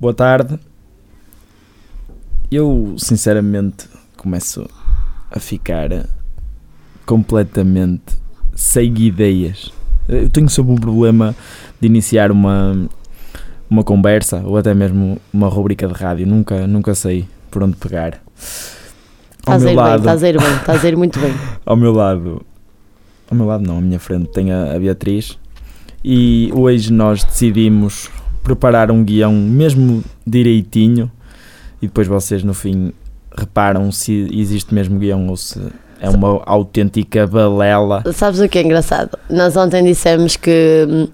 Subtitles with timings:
[0.00, 0.58] Boa tarde.
[2.50, 4.66] Eu, sinceramente, começo
[5.30, 6.08] a ficar
[7.04, 8.16] completamente
[8.54, 9.70] sem ideias.
[10.08, 11.36] Eu tenho sempre um problema
[11.78, 12.88] de iniciar uma,
[13.68, 16.26] uma conversa ou até mesmo uma rubrica de rádio.
[16.26, 18.22] Nunca, nunca sei por onde pegar.
[19.44, 21.34] Ao Estás a ir bem, lado, estás a ir bem, estás a ir muito bem.
[21.66, 22.40] ao meu lado,
[23.30, 25.38] ao meu lado não, à minha frente tem a, a Beatriz
[26.02, 28.08] e hoje nós decidimos
[28.42, 31.10] preparar um guião mesmo direitinho
[31.80, 32.92] e depois vocês no fim
[33.36, 35.60] reparam se existe mesmo guião ou se
[36.00, 38.02] é uma autêntica balela.
[38.12, 39.18] Sabes o que é engraçado?
[39.28, 41.08] Nós ontem dissemos que hum,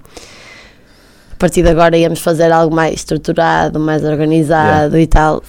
[1.33, 5.43] a partir de agora íamos fazer algo mais estruturado, mais organizado e tal.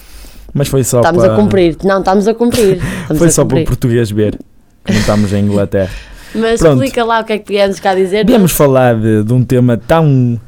[0.52, 1.76] Mas foi só Estamos para, a cumprir.
[1.84, 2.76] Não, estamos a cumprir.
[3.02, 3.66] Estamos Foi a só para o cumprir.
[3.66, 4.38] português ver
[4.84, 5.90] que não estamos em Inglaterra.
[6.34, 6.82] Mas Pronto.
[6.82, 8.26] explica lá o que é que viemos cá dizer.
[8.26, 10.38] Viemos falar de, de um tema tão,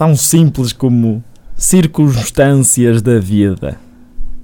[0.00, 1.22] tão simples como
[1.54, 3.78] circunstâncias da vida.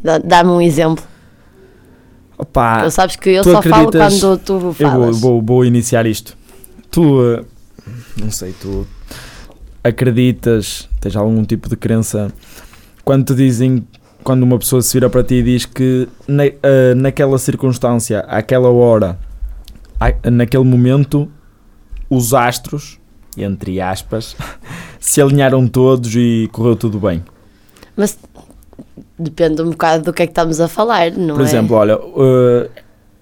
[0.04, 1.02] Dá- Dá-me um exemplo.
[2.36, 5.18] Opa, tu sabes que eu só falo quando tu Eu vou, falas.
[5.18, 6.36] vou, vou iniciar isto.
[6.90, 7.42] Tu, eh,
[8.22, 8.86] não sei, tu
[9.82, 12.30] acreditas, tens algum tipo de crença
[13.02, 13.86] quando te dizem,
[14.22, 18.68] quando uma pessoa se vira para ti e diz que na, eh, naquela circunstância, àquela
[18.68, 19.18] hora,
[20.30, 21.30] naquele momento,
[22.10, 22.98] os astros,
[23.38, 24.36] entre aspas,
[25.00, 27.22] se alinharam todos e correu tudo bem.
[27.96, 28.18] Mas
[29.18, 31.44] depende um bocado do que é que estamos a falar, não Por é?
[31.44, 32.68] exemplo, olha, uh,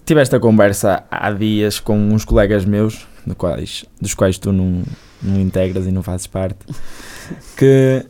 [0.05, 4.83] tive esta conversa há dias com uns colegas meus, do quais, dos quais tu não,
[5.22, 6.58] não integras e não fazes parte,
[7.56, 8.05] que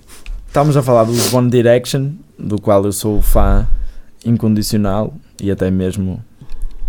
[0.49, 3.67] estávamos a falar do One Direction, do qual eu sou fã
[4.25, 6.25] incondicional e até mesmo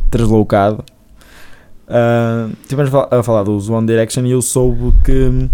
[0.09, 0.83] deslocado.
[1.87, 5.49] Uh, Estivemos a fal- a falar dos One Direction e eu soube que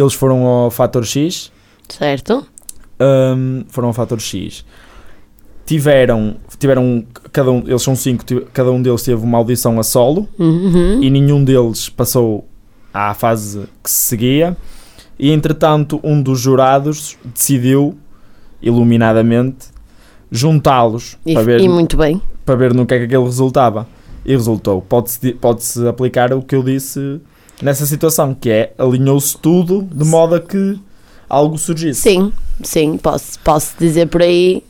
[0.00, 1.50] eles foram ao Fator X
[1.88, 2.46] Certo?
[3.00, 4.64] um, foram ao fator X.
[5.64, 10.28] Tiveram, tiveram cada um, eles são cinco, cada um deles teve uma audição a solo
[10.38, 11.02] Uhum.
[11.02, 12.46] e nenhum deles passou
[12.94, 14.56] à fase que se seguia.
[15.18, 17.96] E entretanto, um dos jurados decidiu,
[18.62, 19.66] iluminadamente,
[20.30, 22.20] juntá-los E, para ver, e muito bem.
[22.44, 23.86] para ver no que é que aquele resultava.
[24.24, 24.82] E resultou.
[24.82, 27.20] Pode-se di- pode-se aplicar o que eu disse
[27.62, 30.78] nessa situação, que é alinhou-se tudo de modo a que
[31.28, 32.00] algo surgisse.
[32.00, 34.62] Sim, sim, posso, posso dizer por aí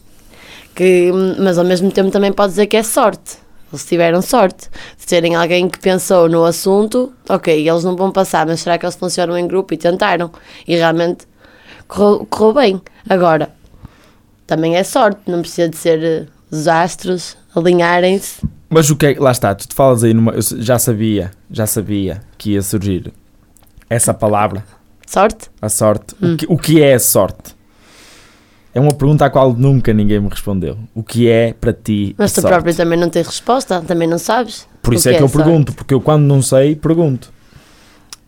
[0.74, 3.38] que, mas ao mesmo tempo também pode dizer que é sorte.
[3.72, 8.47] Eles tiveram sorte de terem alguém que pensou no assunto, ok, eles não vão passar,
[8.47, 10.30] mas será que eles funcionam em grupo e tentaram?
[10.66, 11.26] E realmente
[11.88, 12.82] correu, correu bem.
[13.08, 13.50] Agora,
[14.47, 18.41] também é sorte, não precisa de ser eh, os astros alinharem-se.
[18.69, 21.66] Mas o que é, lá está, tu te falas aí numa, eu já sabia, já
[21.66, 23.12] sabia que ia surgir
[23.88, 24.65] essa palavra,
[25.06, 25.49] Sorte?
[25.62, 26.15] a sorte.
[26.21, 26.34] Hum.
[26.34, 27.54] O, que, o que é a sorte?
[28.75, 30.77] É uma pergunta à qual nunca ninguém me respondeu.
[30.94, 32.53] O que é para ti Mas tu sorte?
[32.53, 34.66] próprio também não tens resposta, também não sabes.
[34.83, 35.44] Por isso que é que é eu sorte?
[35.44, 37.33] pergunto, porque eu quando não sei, pergunto.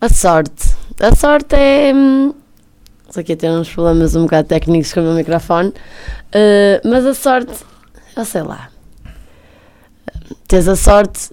[0.00, 0.75] A sorte.
[1.00, 1.93] A sorte é.
[3.10, 5.69] Só aqui tem uns problemas um bocado técnicos com o meu microfone.
[5.70, 7.53] Uh, mas a sorte.
[8.16, 8.70] Eu sei lá.
[10.48, 11.31] Tens a sorte.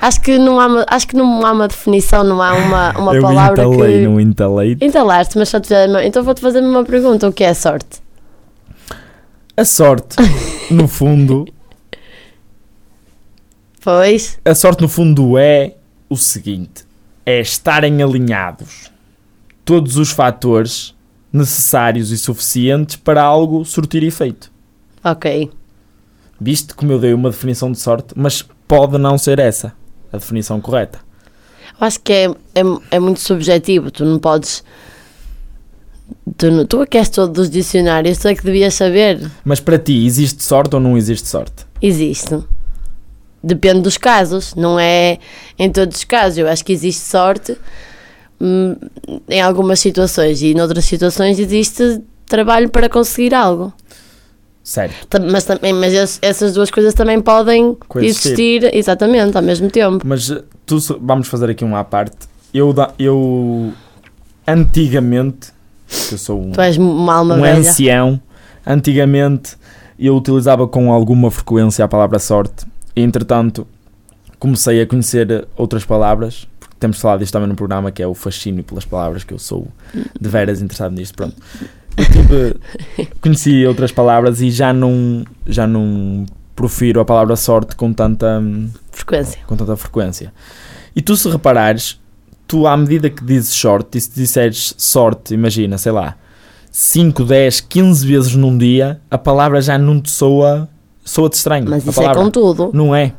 [0.00, 3.14] Acho que não há uma, acho que não há uma definição, não há uma, uma
[3.14, 4.04] eu palavra entalei, que.
[4.04, 4.76] não entalei.
[4.80, 5.72] Entalaste, mas só te
[6.04, 8.02] Então vou-te fazer uma pergunta: o que é sorte?
[9.56, 10.16] A sorte,
[10.70, 11.46] no fundo,
[13.80, 14.38] Pois.
[14.44, 15.74] a sorte no fundo é
[16.10, 16.84] o seguinte:
[17.24, 18.90] é estarem alinhados
[19.64, 20.94] todos os fatores
[21.32, 24.52] necessários e suficientes para algo surtir efeito.
[25.02, 25.50] Ok.
[26.40, 29.72] Viste como eu dei uma definição de sorte, mas pode não ser essa
[30.12, 30.98] a definição correta.
[31.80, 32.24] Eu acho que é,
[32.54, 33.90] é, é muito subjetivo.
[33.90, 34.62] Tu não podes.
[36.36, 39.30] Tu, não- tu é que és todo dos dicionários, tu é que devias saber.
[39.44, 41.66] Mas para ti, existe sorte ou não existe sorte?
[41.82, 42.38] Existe.
[43.42, 45.18] Depende dos casos, não é
[45.58, 46.38] em todos os casos.
[46.38, 47.56] Eu acho que existe sorte
[48.40, 48.76] hum,
[49.28, 53.72] em algumas situações e noutras situações existe trabalho para conseguir algo.
[54.68, 55.22] Certo.
[55.30, 58.32] Mas, também, mas es- essas duas coisas também podem Coexistir.
[58.64, 60.04] existir exatamente ao mesmo tempo.
[60.04, 62.16] Mas eh, tu, vamos fazer aqui uma à parte.
[62.52, 63.72] Eu, eu
[64.44, 65.52] antigamente,
[66.10, 66.52] eu sou um,
[67.36, 67.58] um velha.
[67.60, 68.20] ancião,
[68.66, 69.56] antigamente
[69.98, 72.66] eu utilizava com alguma frequência a palavra sorte.
[72.96, 73.66] E, entretanto,
[74.38, 78.14] comecei a conhecer outras palavras, porque temos falado disto também no programa, que é o
[78.14, 79.68] fascínio pelas palavras, que eu sou
[80.20, 81.14] de veras interessado nisto.
[81.14, 81.36] Pronto.
[81.96, 82.56] Tive,
[83.20, 88.68] conheci outras palavras e já não, já não profiro a palavra sorte com tanta, hum,
[88.90, 89.40] Frequência.
[89.46, 90.32] com tanta frequência.
[90.94, 92.00] E tu, se reparares,
[92.46, 96.16] tu, à medida que dizes sorte, e se disseres sorte, imagina, sei lá,
[96.70, 100.68] 5, 10, 15 vezes num dia, a palavra já não te soa,
[101.04, 101.64] soa-te estranho.
[101.68, 102.22] Mas a isso é palavra.
[102.22, 102.70] com tudo.
[102.74, 103.12] Não é.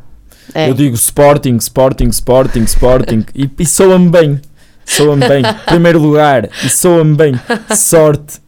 [0.53, 0.69] É.
[0.69, 4.41] Eu digo Sporting, Sporting, Sporting, Sporting e, e soa-me bem.
[4.85, 5.43] Soa-me bem.
[5.65, 7.33] Primeiro lugar e soa-me bem.
[7.75, 8.39] Sorte.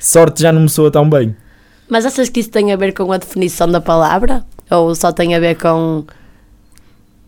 [0.00, 1.36] Sorte já não me soa tão bem.
[1.88, 4.44] Mas achas que isso tem a ver com a definição da palavra?
[4.70, 6.04] Ou só tem a ver com,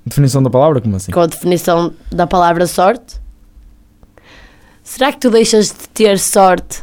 [0.05, 1.13] Definição da palavra, como assim?
[1.13, 3.21] com a definição da palavra sorte?
[4.83, 6.83] Será que tu deixas de ter sorte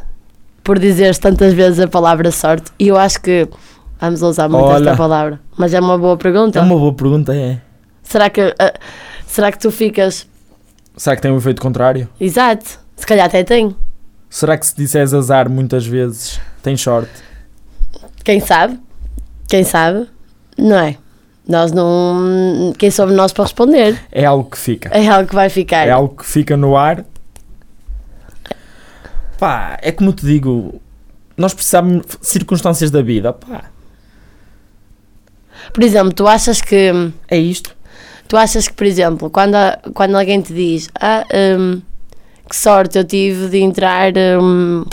[0.63, 2.71] por dizeres tantas vezes a palavra sorte?
[2.77, 3.47] E eu acho que
[3.99, 4.89] vamos usar muito Olha.
[4.91, 5.39] esta palavra.
[5.57, 6.59] Mas é uma boa pergunta.
[6.59, 7.59] É uma boa pergunta, é.
[8.03, 8.73] Será que, ah,
[9.25, 10.27] será que tu ficas.
[10.95, 12.07] Será que tem um efeito contrário?
[12.21, 13.75] Exato, se calhar até tem.
[14.35, 17.23] Será que se disseres azar muitas vezes, tem sorte?
[18.21, 18.77] Quem sabe?
[19.47, 20.09] Quem sabe?
[20.57, 20.97] Não é?
[21.47, 22.73] Nós não.
[22.77, 23.97] Quem somos nós para responder?
[24.11, 24.89] É algo que fica.
[24.89, 25.87] É algo que vai ficar.
[25.87, 27.05] É algo que fica no ar.
[29.39, 30.81] Pá, é como te digo,
[31.38, 33.31] nós precisamos de circunstâncias da vida.
[33.31, 33.71] Pá,
[35.73, 36.91] Por exemplo, tu achas que.
[37.29, 37.73] é isto.
[38.27, 39.55] Tu achas que, por exemplo, quando,
[39.93, 41.23] quando alguém te diz ah,
[41.57, 41.81] hum,
[42.50, 44.86] que sorte eu tive de entrar hum,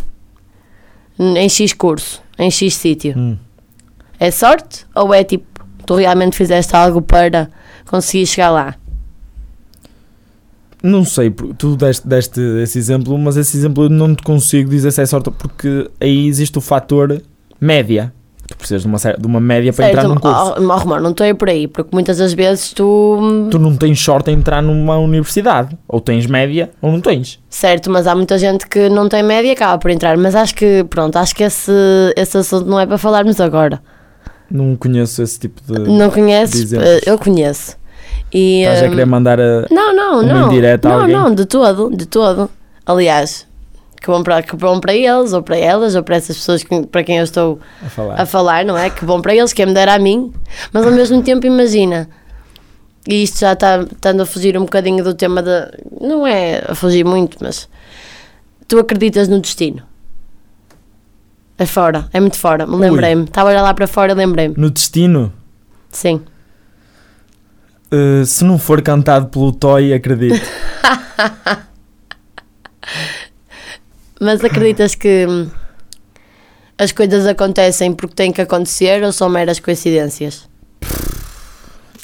[1.18, 3.36] em X curso, em X sítio, Hum.
[4.18, 5.46] é sorte ou é tipo
[5.86, 7.50] tu realmente fizeste algo para
[7.86, 8.74] conseguir chegar lá?
[10.82, 14.90] Não sei, tu deste, deste esse exemplo, mas esse exemplo eu não te consigo dizer
[14.90, 17.22] se é sorte, porque aí existe o fator
[17.60, 18.12] média.
[18.48, 20.54] Tu precisas de uma, de uma média para entrar num curso.
[20.58, 23.18] oh, oh, Romão, não estou aí por aí, porque muitas das vezes tu.
[23.20, 25.76] hum, Tu não tens sorte em entrar numa universidade.
[25.88, 27.38] Ou tens média ou não tens.
[27.48, 30.16] Certo, mas há muita gente que não tem média e acaba por entrar.
[30.16, 31.72] Mas acho que, pronto, acho que esse,
[32.16, 33.80] esse assunto não é para falarmos agora.
[34.50, 35.78] Não conheço esse tipo de.
[35.90, 36.72] Não conheces?
[36.72, 37.76] Eh, Eu conheço.
[38.34, 39.66] E, Estás a hum, querer mandar a.
[39.70, 40.46] Não, não, uma não.
[40.48, 41.16] indireta a não, alguém?
[41.16, 42.50] não, de todo, de todo.
[42.84, 43.46] Aliás,
[44.02, 46.86] que bom para, que bom para eles, ou para elas, ou para essas pessoas que-
[46.88, 48.20] para quem eu estou a falar.
[48.20, 48.90] a falar, não é?
[48.90, 50.32] Que bom para eles, quem me dera a mim.
[50.72, 52.08] Mas ao mesmo tempo, imagina.
[53.08, 55.70] E isto já está estando a fugir um bocadinho do tema da.
[56.00, 57.68] Não é a fugir muito, mas.
[58.68, 59.82] Tu acreditas no destino?
[61.58, 62.66] É fora, é muito fora.
[62.66, 63.24] Me lembrei-me.
[63.24, 64.54] Estava a olhar lá para fora lembrei-me.
[64.56, 65.32] No destino,
[65.90, 66.22] Sim.
[67.90, 70.40] eh, se não for cantado pelo Toy, acredito.
[74.22, 75.48] Mas acreditas que hum,
[76.78, 80.48] as coisas acontecem porque têm que acontecer ou são meras coincidências?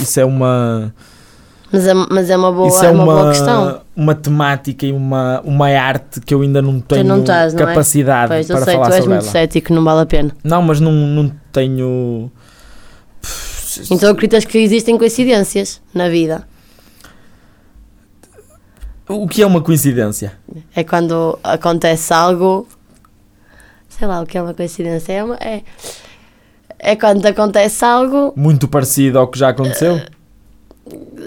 [0.02, 0.92] Isso é uma.
[1.70, 3.80] Mas é, mas é uma boa, isso é é uma, uma, boa questão.
[3.94, 7.66] uma temática e uma, uma arte que eu ainda não tenho não estás, não é?
[7.66, 9.32] capacidade Pois, eu para sei, falar tu és sobre muito ela.
[9.32, 10.30] cético, não vale a pena.
[10.42, 12.32] Não, mas não, não tenho.
[13.92, 16.44] Então acreditas que existem coincidências na vida?
[19.08, 20.32] O que é uma coincidência?
[20.74, 22.66] É quando acontece algo.
[23.88, 25.12] Sei lá o que é uma coincidência.
[25.12, 25.62] É, uma- é,
[26.78, 28.32] é quando acontece algo.
[28.36, 30.00] Muito parecido ao que já aconteceu?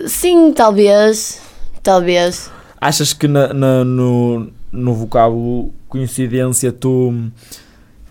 [0.07, 1.41] Sim, talvez.
[1.83, 2.51] Talvez.
[2.79, 7.13] Achas que na, na- no, no vocábulo coincidência tu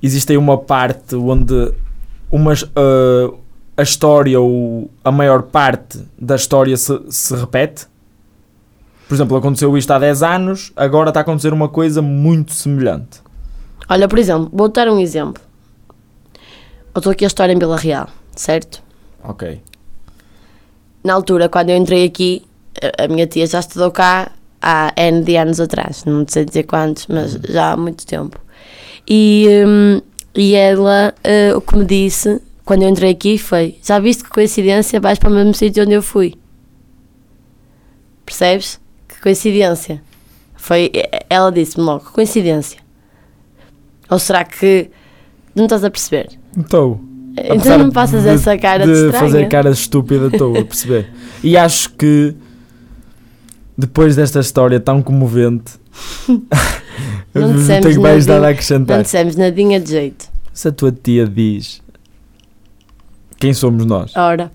[0.03, 1.73] existe aí uma parte onde
[2.31, 3.33] umas, ah,
[3.77, 7.87] a história ou a maior parte da história se, se repete?
[9.11, 13.21] Por exemplo, aconteceu isto há 10 anos, agora está a acontecer uma coisa muito semelhante.
[13.89, 15.43] Olha, por exemplo, vou dar um exemplo.
[16.95, 18.81] Eu estou aqui a história em Vila Real, certo?
[19.25, 19.61] Ok.
[21.03, 22.47] Na altura, quando eu entrei aqui,
[22.97, 24.31] a, minha tia já estudou cá
[24.63, 28.39] há N de anos atrás, não sei dizer quantos, mas já há muito tempo.
[29.09, 30.01] E, hum,
[30.37, 34.31] e ela, eh, o que me disse quando eu entrei aqui foi: Já viste que
[34.31, 36.35] coincidência, vais para o mesmo sítio onde eu fui?
[38.25, 38.79] Percebes?
[39.23, 40.03] Coincidência.
[40.57, 40.91] Foi,
[41.29, 42.81] ela disse-me logo: coincidência.
[44.09, 44.91] Ou será que.
[45.55, 46.29] Não estás a perceber?
[46.57, 47.01] Então,
[47.37, 49.21] Então apesar não passas de- essa cara de, de estranha.
[49.21, 51.11] fazer cara estúpida, estou a perceber.
[51.43, 52.35] E acho que
[53.77, 55.73] depois desta história tão comovente,
[57.35, 59.03] Não não tenho mais nadinha- nada a Não acrescentar.
[59.03, 60.29] dissemos nadinha de jeito.
[60.53, 61.81] Se a tua tia diz
[63.39, 64.53] quem somos nós, Ora,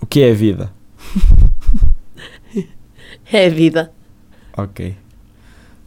[0.00, 0.72] o que é a vida?
[3.32, 3.92] É a vida.
[4.56, 4.96] Ok.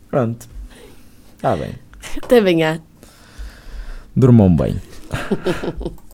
[0.09, 0.47] Pronto.
[1.35, 1.73] Está bem.
[2.21, 2.79] Até bem, há.
[4.15, 4.79] Durmam bem.